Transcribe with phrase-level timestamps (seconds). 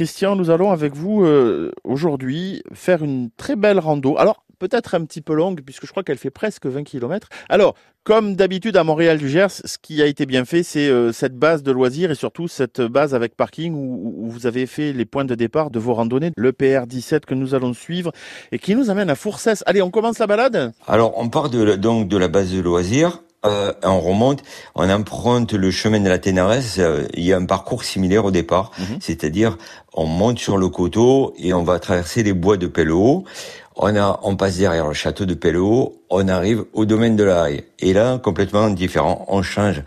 [0.00, 4.16] Christian, nous allons avec vous euh, aujourd'hui faire une très belle rando.
[4.16, 7.28] Alors, peut-être un petit peu longue, puisque je crois qu'elle fait presque 20 km.
[7.50, 11.12] Alors, comme d'habitude à Montréal du Gers, ce qui a été bien fait, c'est euh,
[11.12, 15.04] cette base de loisirs et surtout cette base avec parking où, vous avez fait les
[15.04, 18.10] points de départ de vos randonnées, le PR17 que nous allons suivre
[18.52, 19.62] et qui nous amène à Fourcès.
[19.66, 20.72] Allez, on commence la balade?
[20.86, 24.42] Alors, on part donc de la base de loisirs euh, on remonte,
[24.74, 26.76] on emprunte le chemin de la Ténarès.
[26.78, 28.98] Euh, il y a un parcours similaire au départ, mhm.
[29.00, 29.56] c'est-à-dire
[29.94, 33.24] on monte sur le coteau et on va traverser les bois de Pelleau.
[33.76, 37.50] On a, on passe derrière le château de Pelleau, on arrive au domaine de la
[37.50, 37.64] Haye.
[37.78, 39.82] Et là, complètement différent, on change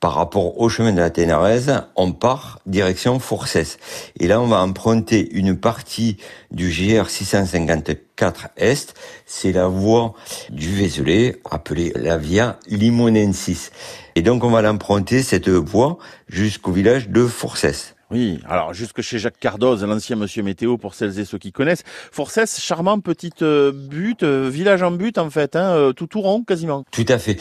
[0.00, 3.78] par rapport au chemin de la Ténarèse, on part direction Fourcès.
[4.18, 6.16] Et là, on va emprunter une partie
[6.50, 8.94] du GR 654 Est.
[9.26, 10.14] C'est la voie
[10.48, 13.70] du Vézelay, appelée la Via Limonensis.
[14.14, 17.94] Et donc, on va l'emprunter, cette voie, jusqu'au village de Fourcès.
[18.10, 21.84] Oui, alors jusque chez Jacques Cardoz, l'ancien monsieur météo pour celles et ceux qui connaissent.
[22.10, 26.20] Forcès, charmant petite euh, butte, euh, village en butte en fait, hein, euh, tout tout
[26.20, 26.84] rond quasiment.
[26.90, 27.40] Tout à fait.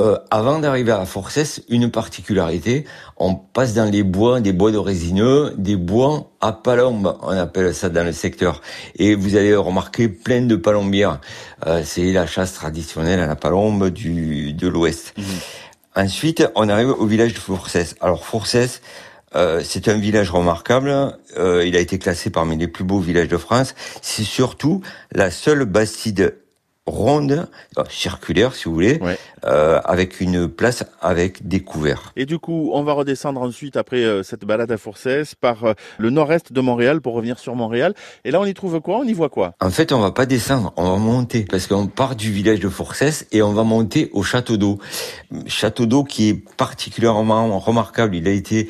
[0.00, 2.84] Euh, avant d'arriver à Forcès, une particularité,
[3.16, 7.74] on passe dans les bois, des bois de résineux, des bois à palombe, on appelle
[7.74, 8.60] ça dans le secteur.
[8.94, 11.20] Et vous allez remarquer plein de palombières.
[11.66, 15.14] Euh, c'est la chasse traditionnelle à la palombe du, de l'ouest.
[15.16, 15.24] Mhm.
[15.96, 17.96] Ensuite, on arrive au village de Forcès.
[18.00, 18.80] Alors Forcès,
[19.34, 21.18] euh, c'est un village remarquable.
[21.36, 23.74] Euh, il a été classé parmi les plus beaux villages de France.
[24.00, 24.80] C'est surtout
[25.12, 26.36] la seule bastide
[26.88, 29.00] ronde, euh, circulaire si vous voulez,
[29.44, 32.12] euh, avec une place avec des couverts.
[32.16, 35.72] Et du coup, on va redescendre ensuite après euh, cette balade à Forcès par euh,
[35.98, 37.94] le nord-est de Montréal pour revenir sur Montréal.
[38.24, 38.98] Et là, on y trouve quoi?
[38.98, 39.54] On y voit quoi?
[39.60, 42.68] En fait, on va pas descendre, on va monter parce qu'on part du village de
[42.68, 44.78] Forcès et on va monter au château d'eau.
[45.46, 48.16] Château d'eau qui est particulièrement remarquable.
[48.16, 48.68] Il a été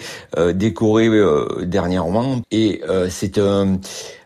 [0.55, 1.09] décoré
[1.63, 3.39] dernièrement et c'est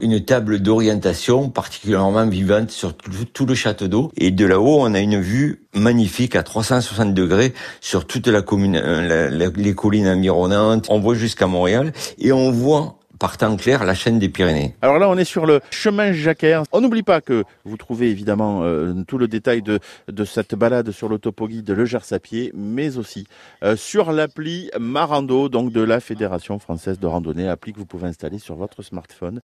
[0.01, 4.11] une table d'orientation particulièrement vivante sur tout le château d'eau.
[4.17, 8.77] Et de là-haut, on a une vue magnifique à 360 degrés sur toute la commune,
[8.77, 10.87] euh, les collines environnantes.
[10.89, 14.75] On voit jusqu'à Montréal et on voit par temps clair la chaîne des Pyrénées.
[14.83, 16.61] Alors là, on est sur le chemin Jacquer.
[16.73, 19.79] On n'oublie pas que vous trouvez évidemment euh, tout le détail de,
[20.25, 23.29] cette balade sur l'autopoguide de Le Gers à pied, mais aussi
[23.63, 28.09] euh, sur l'appli Marando, donc de la Fédération française de randonnée, appli que vous pouvez
[28.09, 29.41] installer sur votre smartphone.